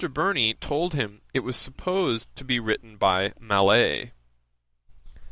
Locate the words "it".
1.31-1.41